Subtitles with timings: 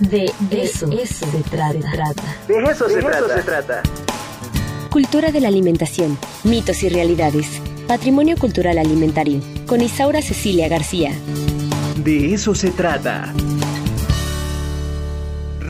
[0.00, 2.24] De, eso, se, trata.
[2.46, 3.02] De eso, se,
[3.42, 3.82] trata.
[4.90, 7.60] Cultura de la alimentación, mitos y realidades.
[7.88, 9.40] Patrimonio cultural alimentario.
[9.66, 11.12] Con Isaura Cecilia García.
[11.96, 13.34] De eso se trata.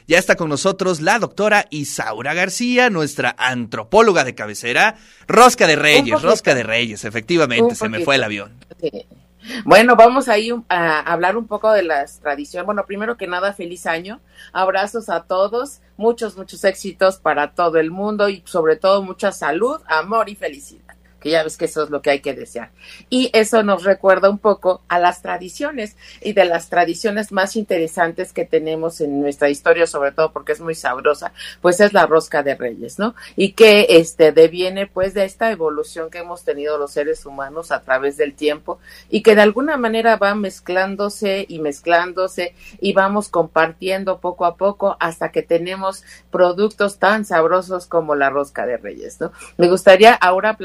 [0.06, 4.96] Ya está con nosotros la doctora Isaura García, nuestra antropóloga de cabecera.
[5.26, 8.52] Rosca de Reyes, Rosca de Reyes, efectivamente, se me fue el avión.
[9.64, 12.66] Bueno, vamos ahí a hablar un poco de las tradiciones.
[12.66, 14.20] Bueno, primero que nada, feliz año.
[14.52, 19.80] Abrazos a todos, muchos, muchos éxitos para todo el mundo y sobre todo mucha salud,
[19.86, 20.87] amor y felicidad
[21.30, 22.70] ya ves que eso es lo que hay que desear.
[23.10, 28.32] Y eso nos recuerda un poco a las tradiciones y de las tradiciones más interesantes
[28.32, 32.42] que tenemos en nuestra historia, sobre todo porque es muy sabrosa, pues es la rosca
[32.42, 33.14] de reyes, ¿no?
[33.36, 37.82] Y que este deviene pues de esta evolución que hemos tenido los seres humanos a
[37.82, 44.18] través del tiempo y que de alguna manera va mezclándose y mezclándose y vamos compartiendo
[44.20, 49.32] poco a poco hasta que tenemos productos tan sabrosos como la rosca de reyes, ¿no?
[49.56, 50.56] Me gustaría ahora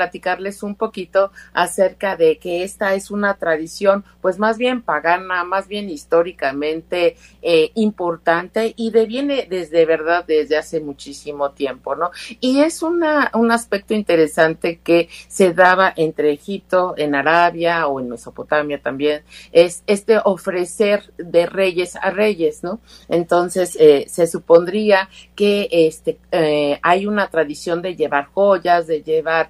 [0.61, 5.89] un poquito acerca de que esta es una tradición, pues más bien pagana, más bien
[5.89, 12.11] históricamente eh, importante y deviene desde verdad desde hace muchísimo tiempo, ¿no?
[12.39, 18.09] Y es una, un aspecto interesante que se daba entre Egipto, en Arabia o en
[18.09, 22.79] Mesopotamia también, es este ofrecer de reyes a reyes, ¿no?
[23.09, 29.49] Entonces eh, se supondría que este eh, hay una tradición de llevar joyas, de llevar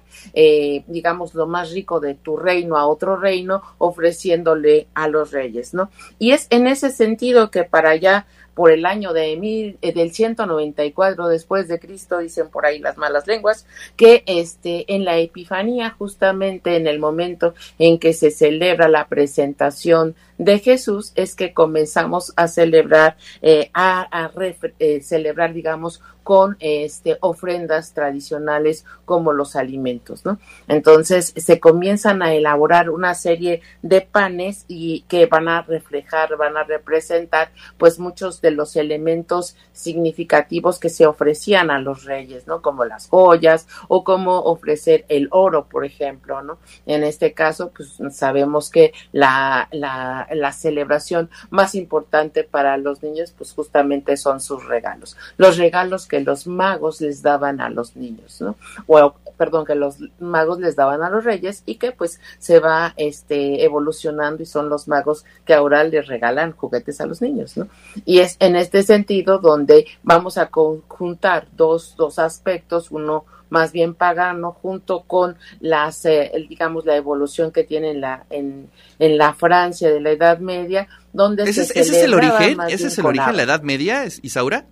[0.86, 5.90] digamos, lo más rico de tu reino a otro reino, ofreciéndole a los reyes, ¿no?
[6.18, 10.12] Y es en ese sentido que para allá por el año de mil, eh, del
[10.12, 15.90] 194 después de Cristo, dicen por ahí las malas lenguas, que este, en la Epifanía,
[15.90, 22.32] justamente en el momento en que se celebra la presentación de Jesús, es que comenzamos
[22.36, 24.30] a celebrar, eh, a,
[24.78, 30.38] eh, celebrar, digamos, con este, ofrendas tradicionales como los alimentos, ¿no?
[30.66, 36.56] Entonces se comienzan a elaborar una serie de panes y que van a reflejar, van
[36.56, 42.62] a representar, pues muchos de los elementos significativos que se ofrecían a los reyes, ¿no?
[42.62, 46.58] Como las joyas o como ofrecer el oro, por ejemplo, ¿no?
[46.86, 53.34] En este caso, pues sabemos que la, la, la celebración más importante para los niños,
[53.36, 55.16] pues justamente son sus regalos.
[55.36, 58.56] Los regalos que los magos les daban a los niños, ¿no?
[58.86, 62.94] O, perdón, que los magos les daban a los reyes y que pues se va
[62.96, 67.68] este evolucionando y son los magos que ahora les regalan juguetes a los niños, ¿no?
[68.04, 73.24] Y es en este sentido donde vamos a conjuntar dos, dos aspectos, uno
[73.54, 78.68] más bien pagano junto con las eh, digamos la evolución que tiene en la en,
[78.98, 82.98] en la Francia de la Edad Media donde ese, ese es el origen ese es
[82.98, 84.66] el origen de la Edad Media Isaura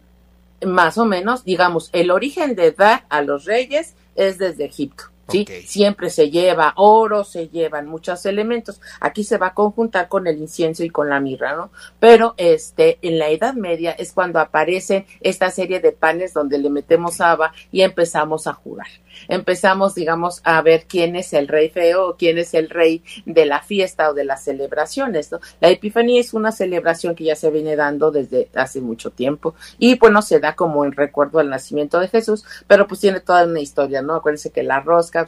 [0.67, 5.05] más o menos, digamos, el origen de dar a los reyes es desde Egipto.
[5.29, 5.47] ¿Sí?
[5.67, 8.81] Siempre se lleva oro, se llevan muchos elementos.
[9.01, 11.71] Aquí se va a conjuntar con el incienso y con la mirra, ¿no?
[11.99, 16.71] Pero este, en la Edad Media es cuando aparece esta serie de panes donde le
[16.71, 18.89] metemos haba y empezamos a jurar
[19.29, 23.47] empezamos, digamos, a ver quién es el rey feo o quién es el rey de
[23.47, 25.41] la fiesta o de las celebraciones, ¿no?
[25.61, 29.99] La Epifanía es una celebración que ya se viene dando desde hace mucho tiempo y,
[29.99, 33.61] bueno, se da como en recuerdo al nacimiento de Jesús, pero pues tiene toda una
[33.61, 34.15] historia, ¿no?
[34.15, 34.81] Acuérdense que la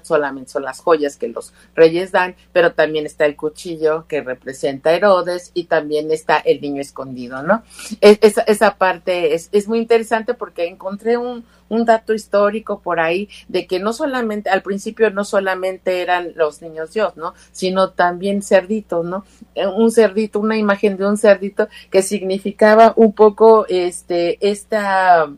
[0.02, 4.92] solamente son las joyas que los reyes dan, pero también está el cuchillo que representa
[4.92, 7.62] Herodes y también está el niño escondido, ¿no?
[8.00, 13.80] esa, parte es, muy interesante porque encontré un, un dato histórico por ahí de que
[13.80, 17.34] no solamente, al principio no solamente eran los niños Dios, ¿no?
[17.52, 19.24] Sino también cerditos, ¿no?
[19.54, 25.30] Eh, un cerdito, una imagen de un cerdito que significaba un poco este, esta,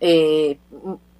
[0.00, 0.58] eh,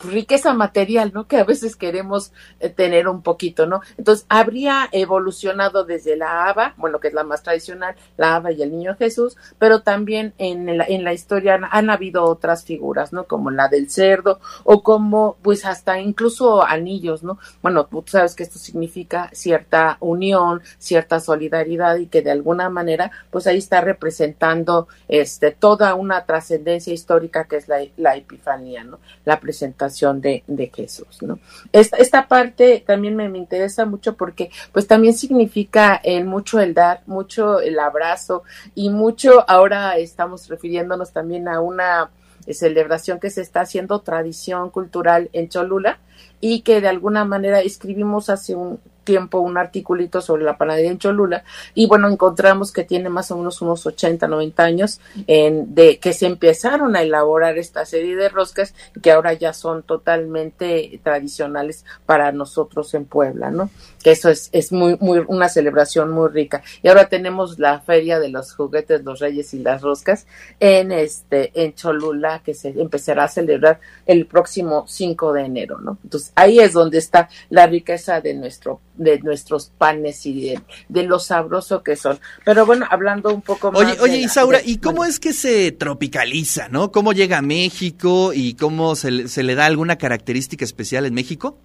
[0.05, 1.27] riqueza material, ¿no?
[1.27, 3.81] Que a veces queremos eh, tener un poquito, ¿no?
[3.97, 8.63] Entonces, habría evolucionado desde la haba, bueno, que es la más tradicional, la haba y
[8.63, 13.25] el niño Jesús, pero también en la, en la historia han, habido otras figuras, ¿no?
[13.25, 17.39] Como la del cerdo o como, pues, hasta incluso anillos, ¿no?
[17.63, 23.11] Bueno, tú sabes que esto significa cierta unión, cierta solidaridad y que de alguna manera,
[23.31, 28.99] pues ahí está representando, este, toda una trascendencia histórica que es la, la epifanía, ¿no?
[29.25, 31.39] La presentación de, Jesús, ¿no?
[31.73, 37.03] Esta, esta parte también me, interesa mucho porque pues también significa el mucho el dar,
[37.07, 38.43] mucho el abrazo
[38.75, 42.11] y mucho ahora estamos refiriéndonos también a una
[42.49, 45.99] celebración que se está haciendo tradición cultural en Cholula
[46.41, 50.99] y que de alguna manera escribimos hace un tiempo un articulito sobre la panadería en
[50.99, 55.99] Cholula y bueno, encontramos que tiene más o menos unos 80, 90 años en, de
[55.99, 61.85] que se empezaron a elaborar esta serie de roscas que ahora ya son totalmente tradicionales
[62.07, 63.71] para nosotros en Puebla, ¿no?
[64.03, 66.63] Que eso es, es muy, muy, una celebración muy rica.
[66.83, 70.27] Y ahora tenemos la feria de los juguetes, los reyes y las roscas
[70.61, 75.99] en este, en Cholula, que se empezará a celebrar el próximo 5 de enero, ¿no?
[76.05, 81.03] Entonces ahí es donde está la riqueza de nuestro de nuestros panes y de, de
[81.03, 82.19] lo sabroso que son.
[82.45, 83.81] Pero bueno, hablando un poco más.
[83.81, 86.93] Oye, oye, Isaura, ¿y cómo es que se tropicaliza, no?
[86.93, 91.59] ¿Cómo llega a México y cómo se, se le da alguna característica especial en México?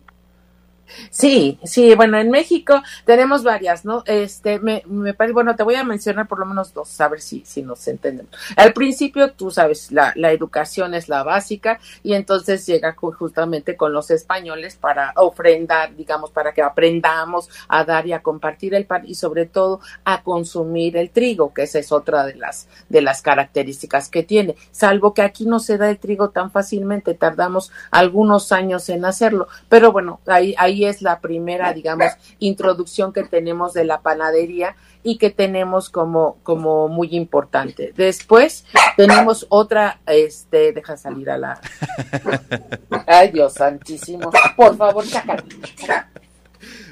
[1.09, 4.03] Sí, sí, bueno, en México tenemos varias, ¿no?
[4.05, 7.21] Este, me, me parece, bueno, te voy a mencionar por lo menos dos, a ver
[7.21, 8.31] si, si nos entendemos.
[8.55, 13.93] Al principio, tú sabes, la, la educación es la básica y entonces llega justamente con
[13.93, 19.03] los españoles para ofrendar, digamos, para que aprendamos a dar y a compartir el pan
[19.05, 23.21] y sobre todo a consumir el trigo, que esa es otra de las, de las
[23.21, 24.55] características que tiene.
[24.71, 29.47] Salvo que aquí no se da el trigo tan fácilmente, tardamos algunos años en hacerlo,
[29.67, 35.17] pero bueno, ahí, ahí es la primera, digamos, introducción que tenemos de la panadería y
[35.17, 37.93] que tenemos como, como muy importante.
[37.95, 38.65] Después
[38.97, 41.61] tenemos otra, este, deja salir a la...
[43.07, 44.31] Ay, Dios santísimo.
[44.55, 45.43] Por favor, sácalo.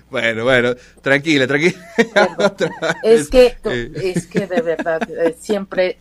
[0.09, 1.77] Bueno, bueno, tranquila, tranquila.
[3.03, 3.57] es que,
[3.95, 5.99] es que de verdad, eh, siempre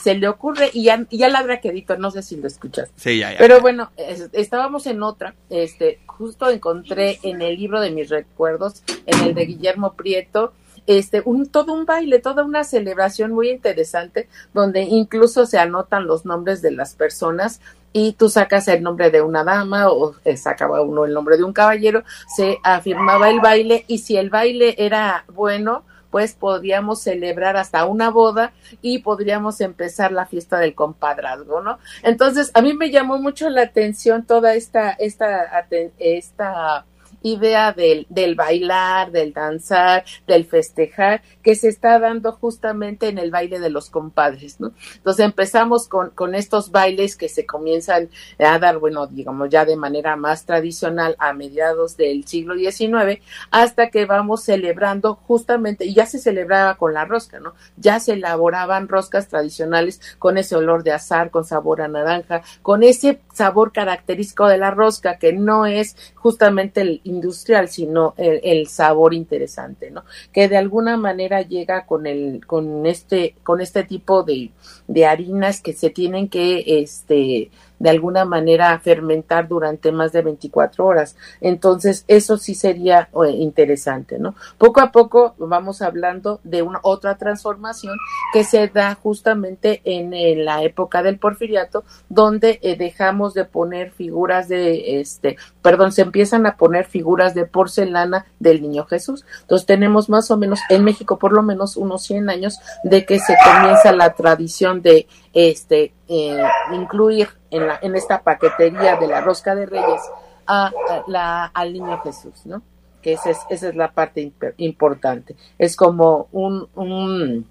[0.00, 2.90] se le ocurre y ya, ya la edito, no sé si lo escuchas.
[2.96, 3.38] Sí, ya, ya.
[3.38, 3.90] Pero bueno,
[4.32, 9.46] estábamos en otra, este, justo encontré en el libro de mis recuerdos, en el de
[9.46, 10.52] Guillermo Prieto,
[10.86, 16.24] este, un, todo un baile, toda una celebración muy interesante, donde incluso se anotan los
[16.24, 17.60] nombres de las personas
[17.92, 21.44] y tú sacas el nombre de una dama o eh, sacaba uno el nombre de
[21.44, 22.02] un caballero,
[22.36, 25.84] se afirmaba el baile y si el baile era bueno,
[26.14, 31.80] pues podríamos celebrar hasta una boda y podríamos empezar la fiesta del compadrazgo, ¿no?
[32.04, 35.66] Entonces, a mí me llamó mucho la atención toda esta, esta,
[35.98, 36.86] esta
[37.24, 38.06] idea del,
[38.36, 43.88] bailar, del danzar, del festejar, que se está dando justamente en el baile de los
[43.88, 44.72] compadres, ¿no?
[44.96, 49.76] Entonces empezamos con, con estos bailes que se comienzan a dar, bueno, digamos ya de
[49.76, 56.04] manera más tradicional a mediados del siglo XIX, hasta que vamos celebrando justamente, y ya
[56.04, 57.54] se celebraba con la rosca, ¿no?
[57.78, 62.82] Ya se elaboraban roscas tradicionales con ese olor de azar, con sabor a naranja, con
[62.82, 69.14] ese sabor característico de la rosca, que no es justamente el industrial, sino el, sabor
[69.14, 70.04] interesante, ¿no?
[70.32, 74.50] Que de alguna manera llega con el, con este, con este tipo de,
[74.86, 80.84] de harinas que se tienen que, este, de alguna manera fermentar durante más de 24
[80.84, 81.16] horas.
[81.40, 84.34] Entonces, eso sí sería eh, interesante, ¿no?
[84.58, 87.96] Poco a poco vamos hablando de una otra transformación
[88.32, 90.04] que se da justamente en,
[90.44, 96.46] la época del porfiriato, donde eh, dejamos de poner figuras de, este, perdón, se empiezan
[96.46, 99.24] a poner figuras de porcelana del niño Jesús.
[99.42, 103.18] Entonces, tenemos más o menos, en México por lo menos unos 100 años de que
[103.18, 106.42] se comienza la tradición de este, eh,
[106.72, 110.00] incluir en, la, en esta paquetería de la rosca de reyes
[110.46, 110.70] a,
[111.06, 112.62] la, al niño Jesús, ¿no?
[113.02, 115.36] Que esa es, esa es la parte importante.
[115.58, 117.46] Es como un, un,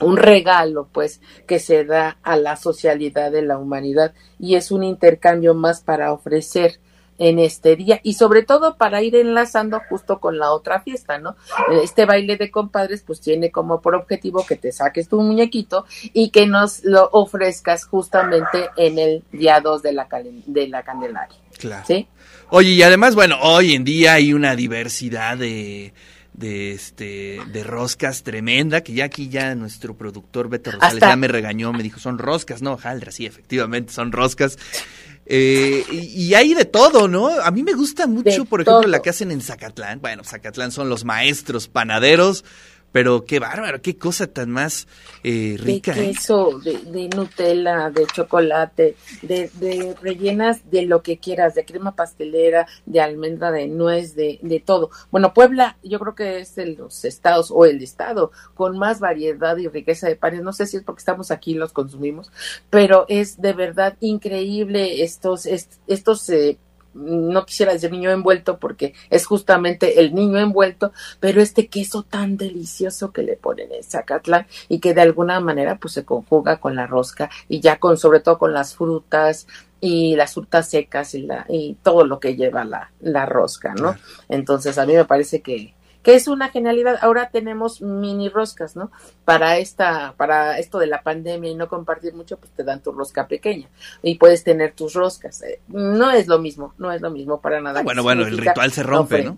[0.00, 4.84] un regalo, pues, que se da a la socialidad de la humanidad y es un
[4.84, 6.78] intercambio más para ofrecer
[7.18, 11.36] en este día y sobre todo para ir enlazando justo con la otra fiesta, ¿no?
[11.82, 16.30] Este baile de compadres pues tiene como por objetivo que te saques tu muñequito y
[16.30, 20.08] que nos lo ofrezcas justamente en el día 2 de la,
[20.46, 21.36] de la Candelaria.
[21.58, 21.84] Claro.
[21.86, 22.06] ¿Sí?
[22.50, 25.92] Oye, y además, bueno, hoy en día hay una diversidad de
[26.36, 31.28] de este de roscas tremenda que ya aquí ya nuestro productor Beto Rosales ya me
[31.28, 34.58] regañó me dijo son roscas no Jaldra sí efectivamente son roscas
[35.28, 37.28] eh, y, hay de todo, ¿no?
[37.28, 40.00] A mí me gusta mucho, por ejemplo, la que hacen en Zacatlán.
[40.00, 42.44] Bueno, Zacatlán son los maestros panaderos,
[42.92, 44.88] pero qué bárbaro, qué cosa tan más
[45.22, 45.92] eh, rica.
[45.92, 46.12] De ¿eh?
[46.12, 52.66] queso, de, Nutella, de chocolate, de, de, rellenas de lo que quieras, de crema pastelera,
[52.86, 54.90] de almendra, de nuez, de, de todo.
[55.10, 59.56] Bueno, Puebla yo creo que es de los estados o el estado con más variedad
[59.56, 60.42] y riqueza de panes.
[60.42, 62.30] No sé si es porque estamos aquí y los consumimos,
[62.70, 66.58] pero es de verdad increíble estos, estos eh,
[66.96, 72.36] no quisiera decir niño envuelto porque es justamente el niño envuelto, pero este queso tan
[72.36, 76.74] delicioso que le ponen en Zacatlán y que de alguna manera pues se conjuga con
[76.74, 79.46] la rosca y ya con sobre todo con las frutas
[79.80, 83.94] y las frutas secas y, la, y todo lo que lleva la, la rosca, ¿no?
[84.28, 85.74] Entonces a mí me parece que,
[86.06, 86.98] que es una genialidad.
[87.00, 88.92] Ahora tenemos mini roscas, ¿no?
[89.24, 92.92] Para esta, para esto de la pandemia y no compartir mucho, pues te dan tu
[92.92, 93.68] rosca pequeña
[94.04, 95.42] y puedes tener tus roscas.
[95.42, 97.82] Eh, no es lo mismo, no es lo mismo para nada.
[97.82, 99.36] bueno, bueno, el ritual se rompe, ¿no?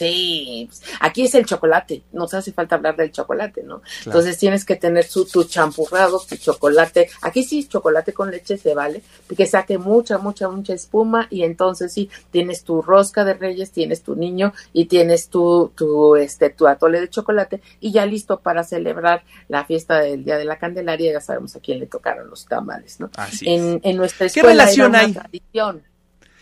[0.00, 3.82] Sí, pues, aquí es el chocolate, nos hace falta hablar del chocolate, ¿no?
[4.06, 7.10] Entonces tienes que tener su, tu champurrado, tu chocolate.
[7.20, 9.02] Aquí sí, chocolate con leche se vale,
[9.36, 14.02] que saque mucha, mucha, mucha espuma y entonces sí, tienes tu rosca de reyes, tienes
[14.02, 18.64] tu niño y tienes tu, tu, este, tu atole de chocolate y ya listo para
[18.64, 21.12] celebrar la fiesta del Día de la Candelaria.
[21.12, 23.10] Ya sabemos a quién le tocaron los tamales, ¿no?
[23.16, 25.12] Así en, en nuestra escuela ¿Qué relación hay?
[25.12, 25.89] Tradición.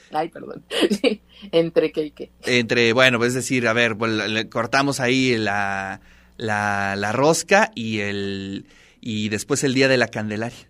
[0.13, 0.65] Ay, perdón.
[1.53, 2.31] ¿Entre qué y qué?
[2.45, 6.01] Entre, bueno, pues es decir, a ver, pues, le cortamos ahí la,
[6.37, 8.67] la, la, rosca y el
[9.01, 10.69] y después el día de la Candelaria.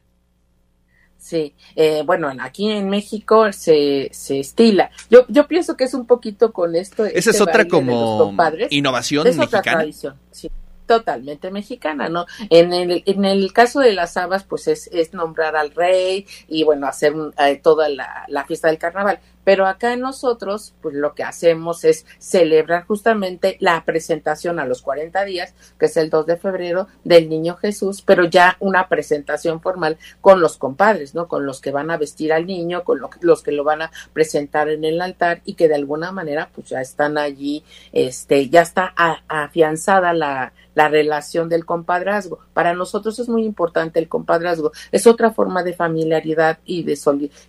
[1.19, 4.91] Sí, eh, bueno, aquí en México se, se estila.
[5.11, 7.05] Yo, yo pienso que es un poquito con esto.
[7.05, 8.35] Esa es este otra como
[8.71, 9.61] innovación es mexicana.
[9.61, 10.51] Otra tradición, sí
[10.89, 12.27] totalmente mexicana, ¿no?
[12.51, 16.65] En el, en el caso de las habas, pues es, es nombrar al rey y
[16.65, 19.21] bueno, hacer eh, toda la, la, fiesta del carnaval.
[19.49, 25.25] Pero acá nosotros, pues lo que hacemos es celebrar justamente la presentación a los 40
[25.25, 29.97] días, que es el 2 de febrero, del niño Jesús, pero ya una presentación formal
[30.21, 31.29] con los compadres, ¿no?
[31.29, 34.69] Con los que van a vestir al niño, con los que lo van a presentar
[34.69, 37.65] en el altar y que de alguna manera, pues ya están allí,
[37.95, 38.93] este, ya está
[39.29, 42.39] afianzada la, la relación del compadrazgo.
[42.55, 44.71] Para nosotros es muy importante el compadrazgo.
[44.93, 46.97] Es otra forma de familiaridad y de,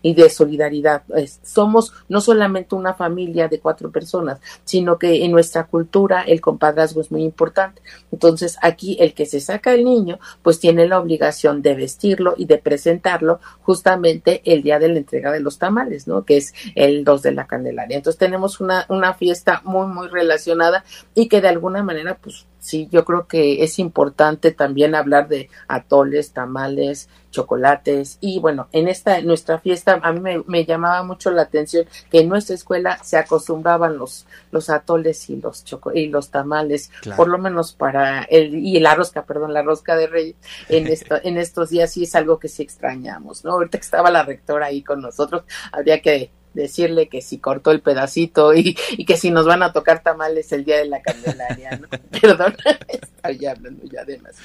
[0.01, 1.03] y de solidaridad.
[1.43, 7.01] somos no solamente una familia de cuatro personas, sino que en nuestra cultura el compadrazgo
[7.01, 7.81] es muy importante.
[8.11, 12.45] Entonces aquí el que se saca el niño, pues tiene la obligación de vestirlo y
[12.45, 16.25] de presentarlo justamente el día de la entrega de los tamales, ¿no?
[16.25, 17.97] Que es el 2 de la Candelaria.
[17.97, 20.83] Entonces tenemos una, una fiesta muy, muy relacionada
[21.15, 25.49] y que de alguna manera, pues sí, yo creo que es importante también hablar de
[25.67, 31.43] atoles, tamales, chocolates y bueno, en esta nuestra fiesta a mí me, llamaba mucho la
[31.43, 36.29] atención que en nuestra escuela se acostumbraban los los atoles y los choco y los
[36.29, 40.35] tamales, por lo menos para el y la rosca, perdón, la rosca de reyes
[40.69, 43.51] en esto, en estos días sí es algo que sí extrañamos, ¿no?
[43.51, 47.81] Ahorita que estaba la rectora ahí con nosotros, habría que decirle que si cortó el
[47.81, 51.77] pedacito y, y, que si nos van a tocar tamales el día de la Candelaria,
[51.77, 51.87] ¿no?
[52.21, 52.55] Perdón,
[52.87, 54.35] estoy hablando ya de más.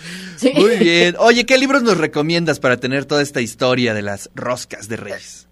[0.55, 1.17] Muy bien.
[1.19, 5.49] Oye, ¿qué libros nos recomiendas para tener toda esta historia de las roscas de Reyes?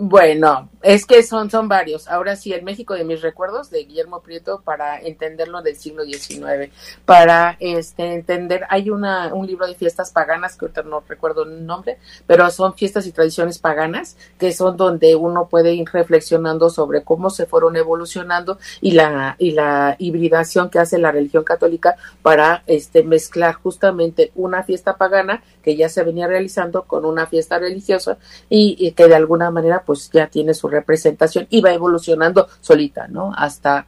[0.00, 2.06] Bueno, es que son, son varios.
[2.06, 6.72] Ahora sí, el México de mis recuerdos de Guillermo Prieto para entenderlo del siglo XIX.
[7.04, 11.66] Para este entender, hay una, un libro de fiestas paganas, que ahorita no recuerdo el
[11.66, 17.02] nombre, pero son fiestas y tradiciones paganas, que son donde uno puede ir reflexionando sobre
[17.02, 22.62] cómo se fueron evolucionando y la, y la hibridación que hace la religión católica para
[22.68, 28.16] este mezclar justamente una fiesta pagana que ya se venía realizando con una fiesta religiosa
[28.48, 33.08] y, y que de alguna manera pues ya tiene su representación y va evolucionando solita,
[33.08, 33.32] ¿no?
[33.34, 33.86] Hasta,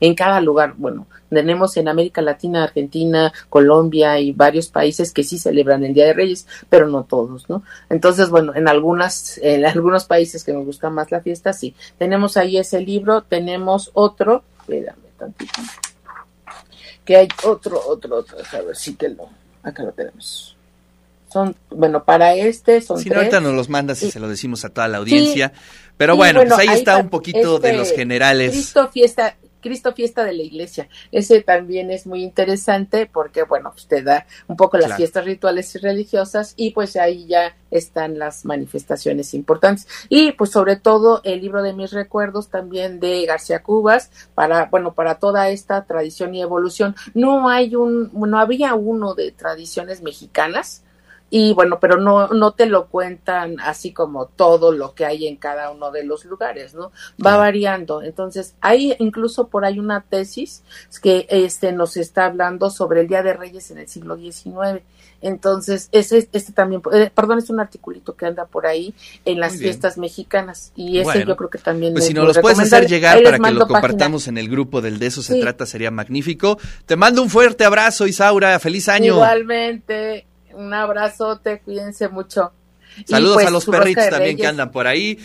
[0.00, 5.36] en cada lugar, bueno, tenemos en América Latina, Argentina, Colombia y varios países que sí
[5.36, 7.62] celebran el Día de Reyes, pero no todos, ¿no?
[7.90, 11.74] Entonces, bueno, en algunas, en algunos países que nos gusta más la fiesta, sí.
[11.98, 15.60] Tenemos ahí ese libro, tenemos otro, espérame tantito,
[17.04, 19.28] que hay otro, otro, otro, a ver si te lo,
[19.62, 20.53] acá lo tenemos
[21.34, 24.64] son, bueno, para este son Si no, ahorita nos los mandas y se lo decimos
[24.64, 25.52] a toda la audiencia.
[25.96, 28.52] Pero bueno, pues ahí, está un poquito de los este, generales.
[28.52, 30.88] Cristo Fiesta, Cristo Fiesta de la Iglesia.
[31.10, 35.74] Ese también es muy interesante porque, bueno, pues te da un poco las fiestas rituales
[35.74, 39.88] y religiosas y pues ahí ya están las manifestaciones importantes.
[40.08, 44.94] Y pues sobre todo el libro de mis recuerdos también de García Cubas para, bueno,
[44.94, 46.94] para toda esta tradición y evolución.
[47.12, 50.84] No hay un, no había uno de tradiciones mexicanas
[51.36, 55.34] y bueno, pero no, no te lo cuentan así como todo lo que hay en
[55.34, 56.92] cada uno de los lugares, ¿no?
[57.26, 58.02] Va variando.
[58.02, 60.62] Entonces, hay incluso por ahí una tesis
[61.02, 64.84] que este nos está hablando sobre el Día de Reyes en el siglo XIX.
[65.22, 69.56] Entonces, ese, este también, eh, perdón, es un articulito que anda por ahí en las
[69.56, 70.70] fiestas mexicanas.
[70.76, 71.94] Y ese yo creo que también.
[71.94, 75.00] Pues si nos los puedes hacer llegar para que lo compartamos en el grupo del
[75.00, 76.60] De eso se trata, sería magnífico.
[76.86, 78.56] Te mando un fuerte abrazo, Isaura.
[78.60, 79.14] Feliz año.
[79.14, 82.52] Igualmente un abrazote, cuídense mucho.
[83.06, 85.18] Saludos pues, a los perritos también que andan por ahí.